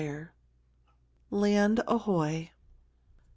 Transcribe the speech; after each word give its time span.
V 0.01 0.29
LAND 1.29 1.81
AHOY! 1.87 2.49